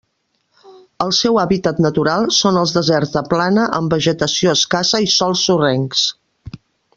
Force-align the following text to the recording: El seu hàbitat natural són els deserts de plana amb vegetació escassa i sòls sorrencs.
El 1.03 1.11
seu 1.17 1.35
hàbitat 1.41 1.81
natural 1.85 2.25
són 2.37 2.57
els 2.61 2.73
deserts 2.77 3.13
de 3.19 3.23
plana 3.35 3.67
amb 3.81 3.93
vegetació 3.97 4.55
escassa 4.61 5.03
i 5.09 5.13
sòls 5.21 5.45
sorrencs. 5.51 6.09